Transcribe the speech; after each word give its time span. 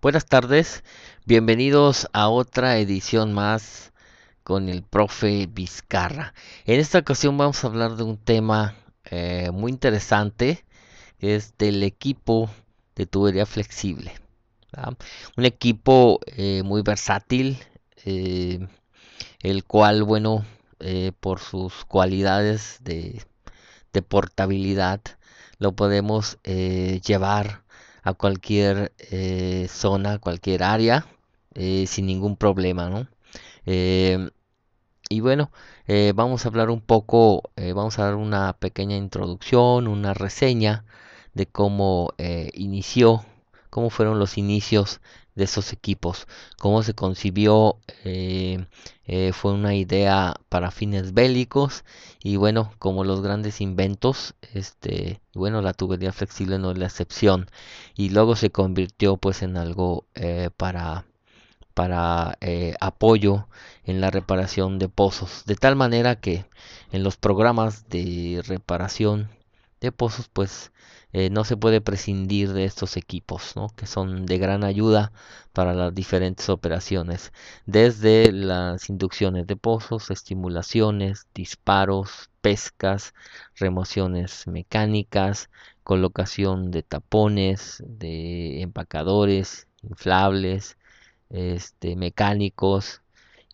Buenas 0.00 0.26
tardes, 0.26 0.84
bienvenidos 1.26 2.06
a 2.12 2.28
otra 2.28 2.78
edición 2.78 3.32
más 3.32 3.92
con 4.44 4.68
el 4.68 4.84
profe 4.84 5.48
Vizcarra. 5.48 6.34
En 6.66 6.78
esta 6.78 7.00
ocasión 7.00 7.36
vamos 7.36 7.64
a 7.64 7.66
hablar 7.66 7.96
de 7.96 8.04
un 8.04 8.16
tema 8.16 8.76
eh, 9.10 9.50
muy 9.52 9.72
interesante, 9.72 10.64
es 11.18 11.58
del 11.58 11.82
equipo 11.82 12.48
de 12.94 13.06
tubería 13.06 13.44
flexible. 13.44 14.14
Un 15.36 15.44
equipo 15.44 16.20
eh, 16.26 16.62
muy 16.64 16.82
versátil, 16.82 17.58
eh, 18.04 18.68
el 19.40 19.64
cual, 19.64 20.04
bueno, 20.04 20.44
por 21.18 21.40
sus 21.40 21.84
cualidades 21.86 22.78
de, 22.84 23.20
de 23.92 24.02
portabilidad, 24.02 25.00
lo 25.58 25.72
podemos 25.72 26.38
llevar 26.44 27.64
a 28.02 28.14
cualquier 28.14 28.92
eh, 28.98 29.66
zona, 29.70 30.18
cualquier 30.18 30.62
área, 30.62 31.06
eh, 31.54 31.86
sin 31.86 32.06
ningún 32.06 32.36
problema, 32.36 32.88
¿no? 32.88 33.08
Eh, 33.66 34.30
y 35.10 35.20
bueno, 35.20 35.50
vamos 36.14 36.44
a 36.44 36.48
hablar 36.48 36.68
un 36.68 36.82
poco, 36.82 37.50
vamos 37.56 37.98
a 37.98 38.04
dar 38.04 38.14
una 38.14 38.52
pequeña 38.52 38.96
introducción, 38.96 39.88
una 39.88 40.12
reseña 40.12 40.84
de 41.32 41.46
cómo 41.46 42.12
inició, 42.52 43.24
cómo 43.70 43.88
fueron 43.88 44.18
los 44.18 44.36
inicios 44.36 45.00
de 45.38 45.44
esos 45.44 45.72
equipos, 45.72 46.26
cómo 46.58 46.82
se 46.82 46.94
concibió, 46.94 47.78
eh, 48.04 48.66
eh, 49.06 49.32
fue 49.32 49.52
una 49.52 49.74
idea 49.76 50.34
para 50.48 50.72
fines 50.72 51.14
bélicos 51.14 51.84
y 52.20 52.36
bueno, 52.36 52.72
como 52.80 53.04
los 53.04 53.22
grandes 53.22 53.60
inventos, 53.60 54.34
este, 54.52 55.20
bueno, 55.34 55.62
la 55.62 55.74
tubería 55.74 56.12
flexible 56.12 56.58
no 56.58 56.72
es 56.72 56.78
la 56.78 56.86
excepción 56.86 57.48
y 57.94 58.10
luego 58.10 58.34
se 58.34 58.50
convirtió 58.50 59.16
pues 59.16 59.42
en 59.42 59.56
algo 59.56 60.04
eh, 60.14 60.50
para 60.56 61.06
para 61.74 62.36
apoyo 62.80 63.46
en 63.84 64.00
la 64.00 64.10
reparación 64.10 64.80
de 64.80 64.88
pozos 64.88 65.44
de 65.46 65.54
tal 65.54 65.76
manera 65.76 66.16
que 66.16 66.44
en 66.90 67.04
los 67.04 67.16
programas 67.16 67.88
de 67.88 68.42
reparación 68.48 69.30
de 69.80 69.92
pozos 69.92 70.28
pues 70.28 70.72
eh, 71.12 71.30
no 71.30 71.44
se 71.44 71.56
puede 71.56 71.80
prescindir 71.80 72.52
de 72.52 72.64
estos 72.64 72.96
equipos, 72.96 73.54
que 73.76 73.86
son 73.86 74.26
de 74.26 74.38
gran 74.38 74.62
ayuda 74.64 75.12
para 75.52 75.72
las 75.74 75.94
diferentes 75.94 76.48
operaciones, 76.50 77.32
desde 77.66 78.30
las 78.32 78.90
inducciones 78.90 79.46
de 79.46 79.56
pozos, 79.56 80.10
estimulaciones, 80.10 81.26
disparos, 81.34 82.30
pescas, 82.42 83.14
remociones 83.56 84.46
mecánicas, 84.46 85.50
colocación 85.82 86.70
de 86.70 86.82
tapones, 86.82 87.82
de 87.86 88.60
empacadores, 88.62 89.66
inflables, 89.82 90.76
este, 91.30 91.96
mecánicos, 91.96 93.02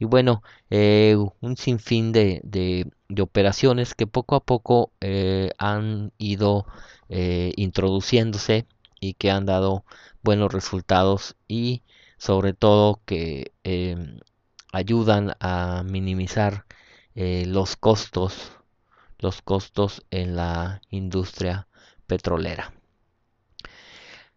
y 0.05 0.07
bueno, 0.07 0.43
eh, 0.69 1.17
un 1.41 1.57
sinfín 1.57 2.13
de, 2.13 2.43
de, 2.45 2.93
operaciones 3.23 3.95
que 3.95 4.07
poco 4.07 4.35
a 4.37 4.45
poco 4.45 4.93
eh, 5.01 5.51
han 5.57 6.13
ido 6.19 6.67
eh, 7.09 7.55
introduciéndose 7.57 8.67
y 9.01 9.15
que 9.15 9.31
han 9.31 9.47
dado 9.47 9.87
buenos 10.23 10.53
resultados 10.53 11.37
y 11.49 11.85
sobre 12.19 12.53
todo 12.53 13.01
que 13.07 13.53
em, 13.65 14.21
ayudan 14.73 15.37
a 15.41 15.85
minimizar 15.87 16.67
los 17.15 17.77
costos 17.77 18.53
los 19.19 19.41
costos 19.41 20.03
en 20.11 20.37
la 20.37 20.83
industria 20.91 21.67
petrolera. 22.07 22.75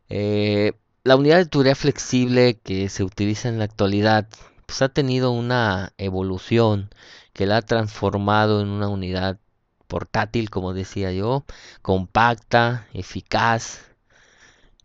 La 0.08 1.16
unidad 1.18 1.38
de 1.38 1.46
tubería 1.46 1.76
flexible 1.76 2.60
que 2.60 2.88
se 2.88 3.04
utiliza 3.04 3.50
en 3.50 3.58
la 3.58 3.66
actualidad 3.66 4.28
pues 4.68 4.82
ha 4.84 4.90
tenido 4.90 5.32
una 5.32 5.94
evolución 5.98 6.90
que 7.34 7.48
la 7.48 7.58
ha 7.58 7.62
transformado 7.64 8.62
en 8.62 8.68
una 8.70 8.90
unidad 8.90 9.40
portátil, 9.88 10.50
como 10.50 10.74
decía 10.74 11.12
yo, 11.14 11.46
compacta, 11.82 12.88
eficaz 12.94 13.82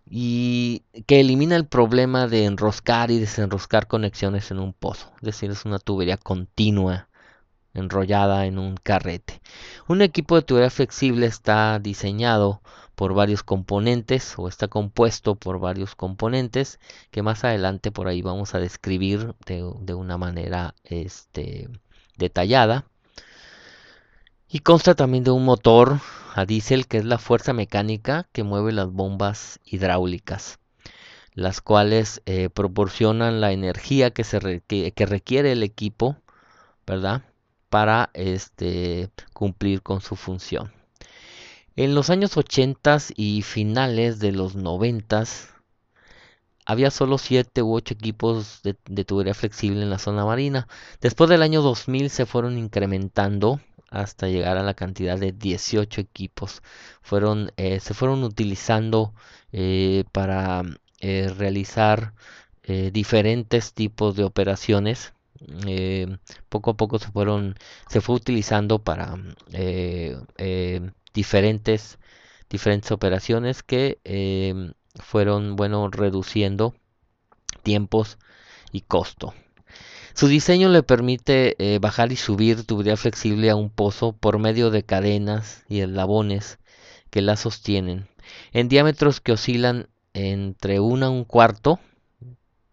y 0.09 0.84
que 1.06 1.21
elimina 1.21 1.56
el 1.56 1.66
problema 1.66 2.28
de 2.28 2.44
enroscar 2.44 3.10
y 3.10 3.19
desenroscar 3.19 3.87
conexiones 3.88 4.50
en 4.50 4.60
un 4.60 4.72
pozo. 4.72 5.12
Es 5.16 5.22
decir, 5.22 5.50
es 5.50 5.65
una 5.65 5.78
tubería 5.78 6.16
continua 6.16 7.09
enrollada 7.75 8.47
en 8.47 8.59
un 8.59 8.76
carrete. 8.76 9.41
Un 9.88 10.03
equipo 10.03 10.37
de 10.37 10.42
tubería 10.42 10.71
flexible 10.71 11.26
está 11.26 11.78
diseñado 11.78 12.62
por 12.94 13.14
varios 13.14 13.42
componentes 13.42 14.34
o 14.38 14.48
está 14.48 14.69
compuesto 14.69 15.34
por 15.34 15.58
varios 15.58 15.94
componentes 15.94 16.78
que 17.10 17.22
más 17.22 17.44
adelante 17.44 17.91
por 17.91 18.08
ahí 18.08 18.22
vamos 18.22 18.54
a 18.54 18.60
describir 18.60 19.34
de, 19.47 19.94
una 19.94 20.19
manera 20.19 20.75
este, 20.84 21.69
detallada. 22.16 22.86
Y 24.48 24.60
consta 24.60 24.94
también 24.94 25.25
de 25.25 25.30
un 25.30 25.44
motor 25.44 26.00
a 26.34 26.44
diésel 26.44 26.86
que 26.86 26.98
es 26.98 27.04
la 27.04 27.19
fuerza 27.19 27.53
mecánica 27.54 28.28
que 28.32 28.42
mueve 28.42 28.72
las 28.72 28.91
bombas 28.91 29.60
hidráulicas, 29.64 30.59
las 31.34 31.62
cuales 31.62 32.20
eh, 32.26 32.50
proporcionan 32.50 33.41
la 33.41 33.53
energía 33.53 34.10
que, 34.10 34.24
se 34.24 34.62
que 34.69 35.06
requiere 35.06 35.53
el 35.53 35.62
equipo, 35.62 36.16
¿verdad? 36.86 37.22
Para 37.70 38.10
este, 38.12 39.10
cumplir 39.32 39.82
con 39.82 40.03
su 40.03 40.16
función. 40.16 40.81
En 41.75 41.94
los 41.94 42.10
años 42.10 42.37
80 42.37 42.99
y 43.16 43.41
finales 43.41 44.19
de 44.19 44.33
los 44.33 44.55
90 44.56 45.25
había 46.66 46.91
solo 46.91 47.16
7 47.16 47.62
u 47.62 47.75
8 47.75 47.94
equipos 47.94 48.60
de, 48.62 49.05
tubería 49.05 49.33
flexible 49.33 49.83
en 49.83 49.88
la 49.88 49.99
zona 49.99 50.27
marina. 50.27 50.69
Después 51.00 51.31
del 51.31 51.43
año 51.43 51.62
2000 51.62 52.10
se 52.10 52.27
fueron 52.27 52.59
incrementando 52.59 53.60
hasta 53.88 54.28
llegar 54.28 54.59
a 54.59 54.62
la 54.62 54.75
cantidad 54.75 55.19
de 55.19 55.33
18 55.33 56.03
equipos. 56.03 56.62
Eh, 57.56 57.81
se 57.81 57.94
fueron 57.94 58.22
utilizando 58.22 59.15
eh, 59.53 60.04
para 60.12 60.62
eh, 61.00 61.28
realizar 61.37 62.15
diferentes 62.93 63.72
tipos 63.72 64.15
de 64.16 64.25
operaciones. 64.25 65.15
poco 66.49 66.71
a 66.71 66.77
poco 66.77 66.99
se 66.99 67.10
fueron, 67.10 67.56
se 67.89 68.00
fue 68.00 68.15
utilizando 68.16 68.78
para 68.78 69.16
diferentes, 71.15 71.99
diferentes 72.50 72.91
operaciones 72.93 73.62
que 73.62 73.99
em, 74.05 74.73
fueron, 74.97 75.56
bueno, 75.56 75.89
reduciendo 75.91 76.75
tiempos 77.62 78.19
y 78.73 78.83
costo. 78.83 79.34
Su 80.15 80.28
diseño 80.28 80.69
le 80.69 80.83
permite 80.83 81.56
eh, 81.59 81.78
bajar 81.78 82.12
y 82.12 82.17
subir 82.17 82.65
tubería 82.65 82.97
flexible 82.97 83.51
a 83.51 83.56
un 83.56 83.71
pozo 83.71 84.12
por 84.12 84.39
medio 84.39 84.71
de 84.71 84.83
cadenas 84.83 85.65
y 85.69 85.81
eslabones 85.81 86.59
que 87.11 87.22
la 87.22 87.37
sostienen 87.37 88.09
en 88.53 88.69
diámetros 88.69 89.21
que 89.21 89.33
oscilan 89.33 89.89
entre 90.15 90.81
una 90.81 91.06
a 91.06 91.11
un 91.11 91.25
cuarto 91.25 91.81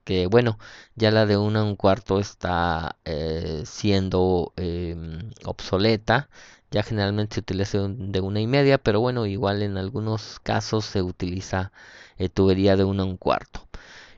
que 0.10 0.26
bueno 0.26 0.58
ya 0.96 1.12
la 1.12 1.28
de 1.28 1.38
una 1.38 1.64
un 1.64 1.76
cuarto 1.76 2.20
está 2.20 2.98
eh, 3.06 3.62
siendo 3.66 4.54
em, 4.58 5.30
obsoleta 5.46 6.30
ya 6.72 6.82
generalmente 6.84 7.36
se 7.36 7.42
utiliza 7.42 7.78
de 7.88 8.22
una 8.22 8.42
y 8.42 8.48
media, 8.48 8.78
pero 8.80 9.00
bueno, 9.02 9.26
igual 9.26 9.62
en 9.64 9.78
algunos 9.78 10.40
casos 10.42 10.86
se 10.86 11.02
utiliza 11.04 11.72
eh, 12.18 12.30
tubería 12.30 12.76
de 12.76 12.84
una 12.86 13.04
un 13.06 13.18
cuarto. 13.18 13.68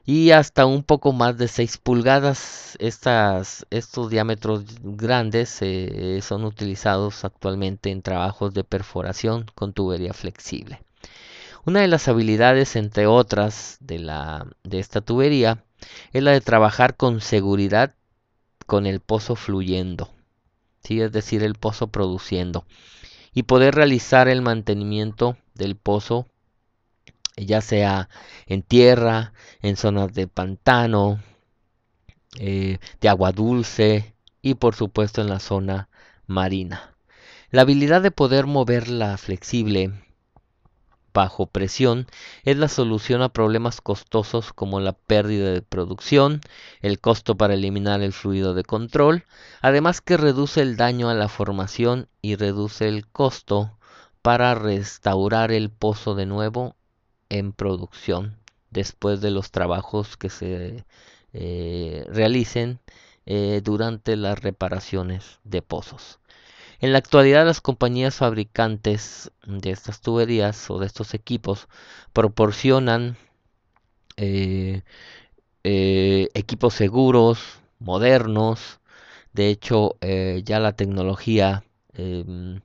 Y 0.05 0.31
hasta 0.31 0.65
un 0.65 0.83
poco 0.83 1.13
más 1.13 1.37
de 1.37 1.47
6 1.47 1.77
pulgadas, 1.77 2.77
estos 2.79 4.09
diámetros 4.09 4.65
grandes 4.83 5.61
son 6.23 6.45
utilizados 6.45 7.25
actualmente 7.25 7.91
en 7.91 8.01
trabajos 8.01 8.53
de 8.53 8.63
perforación 8.63 9.45
con 9.55 9.73
tubería 9.73 10.13
flexible. 10.13 10.81
Una 11.65 11.81
de 11.81 11.87
las 11.87 12.07
habilidades, 12.07 12.75
entre 12.75 13.07
otras, 13.07 13.77
de, 13.79 13.99
la, 13.99 14.47
de 14.63 14.79
esta 14.79 15.01
tubería 15.01 15.63
es 16.13 16.23
la 16.23 16.31
de 16.31 16.41
trabajar 16.41 16.95
con 16.95 17.21
seguridad 17.21 17.95
con 18.65 18.85
el 18.85 18.99
pozo 18.99 19.35
fluyendo 19.35 20.09
es 20.99 21.11
decir, 21.11 21.43
el 21.43 21.55
pozo 21.55 21.87
produciendo, 21.87 22.65
y 23.33 23.43
poder 23.43 23.75
realizar 23.75 24.27
el 24.27 24.41
mantenimiento 24.41 25.37
del 25.53 25.75
pozo, 25.75 26.27
ya 27.37 27.61
sea 27.61 28.09
en 28.45 28.61
tierra, 28.61 29.33
en 29.61 29.77
zonas 29.77 30.13
de 30.13 30.27
pantano, 30.27 31.21
eh, 32.39 32.79
de 32.99 33.09
agua 33.09 33.31
dulce 33.31 34.13
y 34.41 34.55
por 34.55 34.75
supuesto 34.75 35.21
en 35.21 35.29
la 35.29 35.39
zona 35.39 35.89
marina. 36.27 36.95
La 37.51 37.61
habilidad 37.61 38.01
de 38.01 38.11
poder 38.11 38.47
moverla 38.47 39.17
flexible 39.17 39.91
bajo 41.13 41.45
presión 41.47 42.07
es 42.43 42.57
la 42.57 42.67
solución 42.67 43.21
a 43.21 43.29
problemas 43.29 43.81
costosos 43.81 44.53
como 44.53 44.79
la 44.79 44.93
pérdida 44.93 45.51
de 45.51 45.61
producción, 45.61 46.41
el 46.81 46.99
costo 46.99 47.35
para 47.35 47.53
eliminar 47.55 48.01
el 48.01 48.13
fluido 48.13 48.53
de 48.53 48.63
control, 48.63 49.25
además 49.61 50.01
que 50.01 50.17
reduce 50.17 50.61
el 50.61 50.77
daño 50.77 51.09
a 51.09 51.13
la 51.13 51.29
formación 51.29 52.07
y 52.21 52.35
reduce 52.35 52.87
el 52.87 53.07
costo 53.07 53.77
para 54.21 54.55
restaurar 54.55 55.51
el 55.51 55.69
pozo 55.69 56.15
de 56.15 56.25
nuevo 56.25 56.75
en 57.29 57.53
producción 57.53 58.37
después 58.69 59.21
de 59.21 59.31
los 59.31 59.51
trabajos 59.51 60.17
que 60.17 60.29
se 60.29 60.85
eh, 61.33 62.05
realicen 62.09 62.79
eh, 63.25 63.61
durante 63.63 64.15
las 64.15 64.39
reparaciones 64.39 65.39
de 65.43 65.61
pozos. 65.61 66.20
En 66.81 66.91
la 66.91 66.97
actualidad 66.97 67.45
las 67.45 67.61
compañías 67.61 68.15
fabricantes 68.15 69.31
de 69.45 69.71
estas 69.71 70.01
tuberías 70.01 70.69
o 70.69 70.79
de 70.79 70.87
estos 70.87 71.13
equipos 71.13 71.67
proporcionan 72.13 73.17
eh, 74.17 74.81
equipos 75.63 76.73
seguros, 76.73 77.39
modernos. 77.79 78.79
De 79.33 79.49
hecho, 79.49 79.97
ya 80.43 80.59
la 80.59 80.73
tecnología 80.73 81.63
em, 81.93 82.61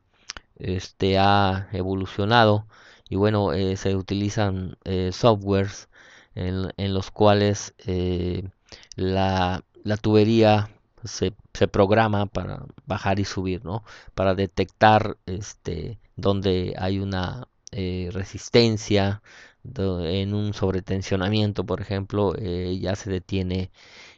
este, 0.59 1.19
ha 1.19 1.69
evolucionado 1.73 2.67
y 3.09 3.17
bueno, 3.17 3.51
se 3.77 3.97
utilizan 3.97 4.77
softwares 5.13 5.89
en, 6.37 6.95
los 6.95 7.11
cuales 7.11 7.75
eh, 7.87 8.49
la, 8.95 9.63
tubería 10.01 10.71
se, 11.07 11.33
programa 11.69 12.27
para 12.27 12.67
bajar 12.87 13.19
y 13.21 13.25
subir, 13.25 13.65
¿no? 13.65 13.85
Para 14.15 14.35
detectar 14.35 15.17
este, 15.27 15.99
donde 16.17 16.75
hay 16.79 16.99
una 16.99 17.49
eh, 17.73 18.11
resistencia 18.13 19.23
en 19.65 20.35
un 20.35 20.55
sobretensionamiento, 20.55 21.65
por 21.67 21.81
ejemplo, 21.81 22.35
eh, 22.39 22.79
ya 22.81 22.95
se 22.97 23.11
detiene 23.11 23.71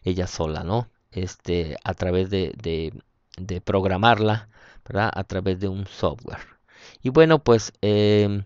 ella 0.05 0.27
sola, 0.27 0.65
¿no? 0.65 0.89
Este, 1.11 1.77
a 1.85 1.95
través 1.95 2.31
de, 2.31 2.53
de, 2.63 2.93
de 3.39 3.61
programarla, 3.61 4.49
¿verdad? 4.85 5.11
A 5.15 5.25
través 5.25 5.59
de 5.61 5.69
un 5.69 5.87
software. 5.87 6.59
Y 7.03 7.11
bueno, 7.11 7.39
pues 7.43 7.73
em, 7.81 8.45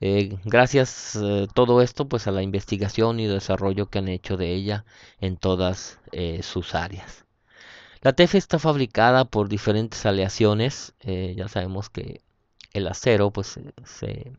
eh, 0.00 0.38
gracias 0.44 1.16
eh, 1.16 1.46
todo 1.54 1.82
esto 1.82 2.08
pues 2.08 2.26
a 2.26 2.32
la 2.32 2.42
investigación 2.42 3.20
y 3.20 3.26
desarrollo 3.26 3.86
que 3.86 3.98
han 3.98 4.08
hecho 4.08 4.36
de 4.36 4.52
ella 4.52 4.84
en 5.20 5.36
todas 5.36 5.98
eh, 6.12 6.42
sus 6.42 6.74
áreas. 6.74 7.23
La 8.04 8.12
TF 8.12 8.36
está 8.36 8.58
fabricada 8.60 9.24
por 9.24 9.48
diferentes 9.48 10.06
aleaciones. 10.06 10.94
ya 11.00 11.48
sabemos 11.48 11.90
que 11.90 12.22
el 12.72 12.86
acero 12.86 13.32
pues 13.32 13.58
se, 13.84 14.32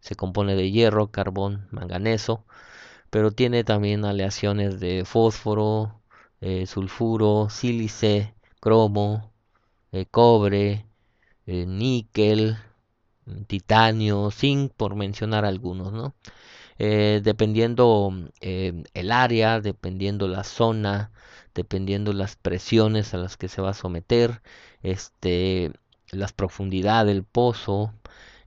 se, 0.00 0.16
compone 0.16 0.56
de 0.56 0.70
hierro, 0.70 1.10
carbón, 1.10 1.68
manganeso, 1.70 2.44
pero 3.10 3.30
tiene 3.32 3.64
también 3.64 4.04
aleaciones 4.04 4.80
de 4.80 5.04
fósforo, 5.04 6.02
sulfuro, 6.66 7.48
sílice, 7.50 8.34
cromo, 8.60 9.32
cobre, 10.10 10.86
níquel, 11.46 12.56
titanio, 13.46 14.30
zinc, 14.32 14.72
por 14.74 14.96
mencionar 14.96 15.44
algunos, 15.44 15.92
¿no? 15.92 16.14
Eh, 16.78 17.20
dependiendo 17.22 18.12
eh, 18.40 18.82
el 18.94 19.12
área, 19.12 19.60
dependiendo 19.60 20.26
la 20.28 20.42
zona, 20.44 21.12
dependiendo 21.54 22.12
las 22.12 22.36
presiones 22.36 23.14
a 23.14 23.18
las 23.18 23.36
que 23.36 23.48
se 23.48 23.62
va 23.62 23.70
a 23.70 23.74
someter, 23.74 24.42
este, 24.82 25.72
las 26.10 26.32
profundidades 26.32 27.14
del 27.14 27.24
pozo, 27.24 27.92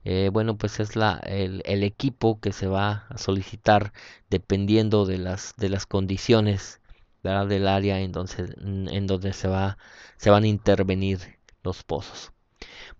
eh, 0.04 0.30
bueno, 0.32 0.56
pues 0.56 0.80
es 0.80 0.96
la, 0.96 1.18
el, 1.24 1.62
el, 1.66 1.82
equipo 1.82 2.40
que 2.40 2.52
se 2.52 2.68
va 2.68 3.06
a 3.10 3.18
solicitar 3.18 3.92
dependiendo 4.30 5.04
de 5.06 5.18
las, 5.18 5.54
de 5.56 5.68
las 5.68 5.86
condiciones 5.86 6.80
del 7.48 7.66
área 7.66 8.00
en 8.00 8.12
donde, 8.12 8.54
en 8.56 9.06
donde 9.06 9.32
se, 9.32 9.48
va, 9.48 9.78
se 10.16 10.30
van 10.30 10.44
a 10.44 10.48
intervenir 10.48 11.18
los 11.64 11.82
pozos. 11.82 12.32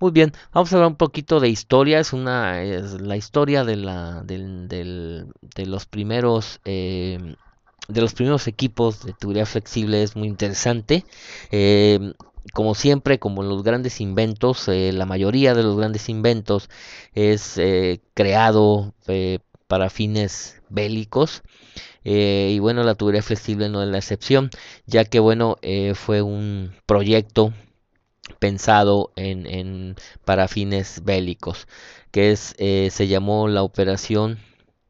Muy 0.00 0.10
bien, 0.10 0.32
vamos 0.52 0.72
a 0.72 0.76
hablar 0.76 0.90
un 0.90 0.96
poquito 0.96 1.40
de 1.40 1.48
historia. 1.48 2.00
Es 2.00 2.12
una 2.12 2.62
es 2.62 3.00
la 3.00 3.16
historia 3.16 3.64
de 3.64 3.76
la 3.76 4.22
del, 4.22 4.68
del, 4.68 5.32
de 5.40 5.66
los 5.66 5.86
primeros 5.86 6.60
eh, 6.64 7.36
de 7.88 8.00
los 8.00 8.14
primeros 8.14 8.46
equipos 8.46 9.04
de 9.04 9.12
tubería 9.12 9.46
flexible 9.46 10.02
es 10.02 10.16
muy 10.16 10.28
interesante. 10.28 11.04
Eh, 11.50 12.12
como 12.52 12.74
siempre, 12.74 13.18
como 13.18 13.42
los 13.42 13.62
grandes 13.62 14.00
inventos, 14.00 14.68
eh, 14.68 14.92
la 14.92 15.06
mayoría 15.06 15.54
de 15.54 15.62
los 15.62 15.76
grandes 15.76 16.08
inventos 16.08 16.70
es 17.14 17.60
creado 18.14 18.94
para 19.66 19.90
fines 19.90 20.62
bélicos. 20.68 21.42
y 22.04 22.58
bueno, 22.60 22.84
la 22.84 22.94
tubería 22.94 23.22
flexible 23.22 23.68
no 23.68 23.82
es 23.82 23.88
la 23.88 23.98
excepción, 23.98 24.50
ya 24.86 25.04
que 25.04 25.18
bueno, 25.18 25.56
fue 25.94 26.22
un 26.22 26.72
proyecto 26.86 27.52
pensado 28.38 29.12
en, 29.16 29.46
en, 29.46 29.96
para 30.24 30.48
fines 30.48 31.02
bélicos, 31.04 31.66
que 32.10 32.32
es, 32.32 32.54
eh, 32.58 32.88
se 32.90 33.08
llamó 33.08 33.48
la 33.48 33.62
operación 33.62 34.38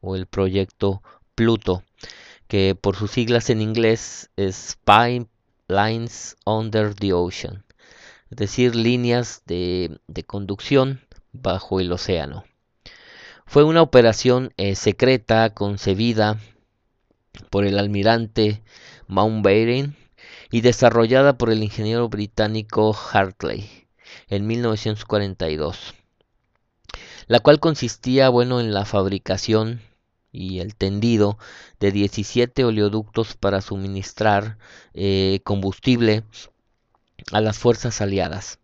o 0.01 0.15
el 0.15 0.27
proyecto 0.27 1.01
Pluto, 1.35 1.83
que 2.47 2.75
por 2.75 2.95
sus 2.95 3.11
siglas 3.11 3.49
en 3.49 3.61
inglés 3.61 4.29
es 4.37 4.77
Pipelines 4.85 6.37
Under 6.45 6.93
the 6.93 7.13
Ocean, 7.13 7.65
es 8.29 8.37
decir, 8.37 8.75
líneas 8.75 9.43
de, 9.45 9.99
de 10.07 10.23
conducción 10.23 11.01
bajo 11.31 11.79
el 11.79 11.91
océano. 11.91 12.45
Fue 13.45 13.63
una 13.63 13.81
operación 13.81 14.53
eh, 14.57 14.75
secreta 14.75 15.53
concebida 15.53 16.37
por 17.49 17.65
el 17.65 17.79
almirante 17.79 18.61
Mountbatten 19.07 19.95
y 20.51 20.61
desarrollada 20.61 21.37
por 21.37 21.49
el 21.49 21.63
ingeniero 21.63 22.09
británico 22.09 22.93
Hartley 22.93 23.87
en 24.27 24.47
1942, 24.47 25.95
la 27.27 27.39
cual 27.39 27.59
consistía 27.59 28.29
bueno 28.29 28.59
en 28.59 28.73
la 28.73 28.85
fabricación 28.85 29.81
y 30.31 30.59
el 30.59 30.75
tendido 30.75 31.37
de 31.79 31.91
17 31.91 32.63
oleoductos 32.65 33.35
para 33.35 33.61
suministrar 33.61 34.57
eh, 34.93 35.41
combustible 35.43 36.23
a 37.31 37.41
las 37.41 37.57
fuerzas 37.57 38.01
aliadas. 38.01 38.59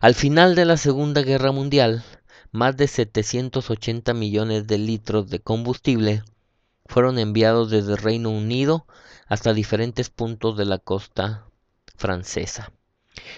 Al 0.00 0.14
final 0.14 0.54
de 0.54 0.64
la 0.64 0.76
Segunda 0.76 1.22
Guerra 1.22 1.52
Mundial, 1.52 2.04
más 2.52 2.76
de 2.76 2.88
780 2.88 4.14
millones 4.14 4.66
de 4.66 4.78
litros 4.78 5.30
de 5.30 5.40
combustible 5.40 6.22
fueron 6.86 7.18
enviados 7.18 7.70
desde 7.70 7.96
Reino 7.96 8.30
Unido 8.30 8.86
hasta 9.26 9.52
diferentes 9.52 10.10
puntos 10.10 10.56
de 10.56 10.64
la 10.64 10.78
costa 10.78 11.46
francesa. 11.96 12.72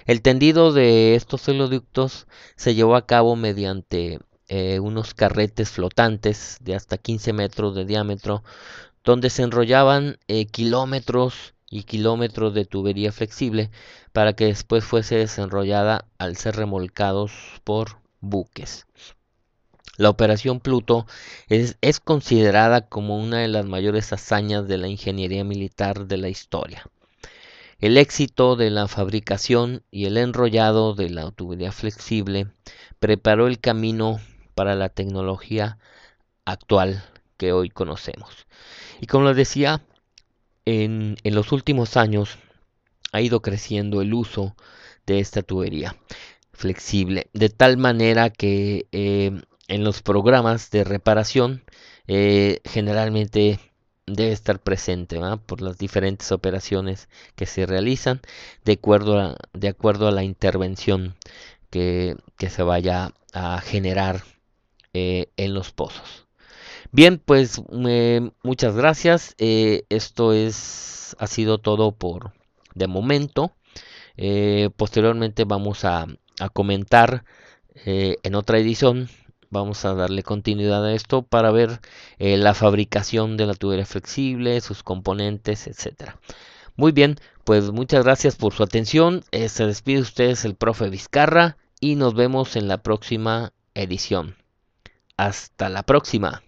El 0.07 0.23
tendido 0.23 0.73
de 0.73 1.15
estos 1.15 1.49
oleoductos 1.49 2.27
se 2.57 2.75
llevó 2.75 2.97
a 2.97 3.07
cabo 3.07 3.37
mediante 3.37 4.19
eh, 4.49 4.81
unos 4.81 5.15
carretes 5.15 5.71
flotantes 5.71 6.57
de 6.61 6.75
hasta 6.75 6.99
15 6.99 7.33
metros 7.33 7.75
de 7.75 7.85
diámetro, 7.85 8.43
donde 9.05 9.31
se 9.31 9.43
enrollaban 9.43 10.19
eh, 10.29 10.47
kilómetros 10.47 11.55
y 11.71 11.85
kilómetros 11.85 12.55
de 12.55 12.65
tubería 12.65 13.13
flexible 13.13 13.71
para 14.13 14.33
que 14.33 14.47
después 14.47 14.85
fuese 14.85 15.17
desenrollada 15.17 16.07
al 16.19 16.37
ser 16.37 16.57
remolcados 16.57 17.33
por 17.65 17.99
buques. 18.21 18.87
La 19.99 20.11
Operación 20.11 20.61
Pluto 20.61 21.07
es, 21.49 21.77
considerada 21.99 22.83
como 22.83 23.19
una 23.19 23.39
de 23.39 23.49
las 23.49 23.67
mayores 23.67 24.13
hazañas 24.13 24.69
de 24.69 24.79
la 24.79 24.87
ingeniería 24.87 25.43
militar 25.43 26.07
de 26.07 26.17
la 26.19 26.29
historia. 26.29 26.87
El 27.81 27.97
éxito 27.97 28.55
de 28.55 28.71
la 28.71 28.87
fabricación 28.87 29.83
y 29.91 30.07
el 30.07 30.17
enrollado 30.17 30.95
de 30.95 31.11
la 31.11 31.31
tubería 31.33 31.73
flexible 31.73 32.47
preparó 33.01 33.49
el 33.49 33.59
camino 33.59 34.21
para 34.59 34.75
la 34.75 34.89
tecnología 34.89 35.79
actual 36.45 37.05
que 37.37 37.53
hoy 37.53 37.71
conocemos. 37.71 38.49
Y 39.01 39.07
como 39.07 39.29
les 39.29 39.37
decía, 39.37 39.83
en, 40.65 41.15
los 41.23 41.53
últimos 41.53 41.97
años 41.97 42.39
ha 43.13 43.21
ido 43.21 43.41
creciendo 43.41 44.03
el 44.03 44.13
uso 44.13 44.57
de 45.07 45.21
esta 45.21 45.43
tubería 45.43 45.95
flexible, 46.53 47.29
de 47.35 47.51
tal 47.51 47.77
manera 47.77 48.31
que 48.31 48.89
eh, 48.91 49.31
en 49.69 49.85
los 49.85 50.03
programas 50.03 50.73
de 50.73 50.83
reparación 50.83 51.63
eh, 52.09 52.59
generalmente 52.65 53.61
debe 54.07 54.33
estar 54.33 54.59
presente 54.59 55.21
por 55.47 55.61
las 55.61 55.79
diferentes 55.79 56.33
operaciones 56.33 57.09
que 57.37 57.47
se 57.47 57.65
realizan 57.65 58.23
de 58.65 58.73
acuerdo 58.73 59.21
a, 59.21 59.37
de 59.53 59.69
acuerdo 59.69 60.09
a 60.09 60.11
la 60.11 60.25
intervención 60.25 61.15
que, 61.71 62.17
se 62.49 62.63
vaya 62.65 63.13
a 63.33 63.61
generar 63.61 64.25
eh, 64.95 65.31
en 65.37 65.55
los 65.55 65.73
pozos. 65.73 66.27
Bien, 66.91 67.21
pues 67.23 67.61
muchas 68.43 68.75
gracias. 68.75 69.35
Eh, 69.39 69.85
esto 69.89 70.33
es 70.33 71.17
ha 71.19 71.27
sido 71.27 71.59
todo 71.59 71.93
por 71.93 72.33
de 72.75 72.87
momento. 72.87 73.53
posteriormente 74.77 75.45
vamos 75.45 75.85
a, 75.85 76.07
a 76.41 76.49
comentar 76.49 77.25
en 77.85 78.35
otra 78.35 78.59
edición 78.59 79.09
vamos 79.51 79.85
a 79.85 79.95
darle 79.95 80.23
continuidad 80.23 80.85
a 80.85 80.95
esto 80.95 81.23
para 81.23 81.51
ver 81.51 81.81
eh, 82.19 82.37
la 82.37 82.55
fabricación 82.55 83.37
de 83.37 83.47
la 83.47 83.55
tubería 83.55 83.87
flexible, 83.87 84.61
sus 84.61 84.83
componentes, 84.83 85.67
etcétera. 85.67 86.19
Muy 86.77 86.93
bien, 86.93 87.17
pues 87.45 87.71
muchas 87.71 88.05
gracias 88.05 88.37
por 88.37 88.55
su 88.55 88.63
atención. 88.63 89.25
Eh, 89.33 89.49
se 89.49 89.67
despide 89.67 90.01
ustedes 90.01 90.45
el 90.45 90.55
profe 90.55 90.91
Vizcarra 90.91 91.57
y 91.81 91.97
nos 91.97 92.15
vemos 92.15 92.57
en 92.57 92.69
la 92.69 92.83
próxima 92.83 93.53
edición. 93.75 94.38
Hasta 95.19 95.69
la 95.69 95.83
próxima. 95.83 96.43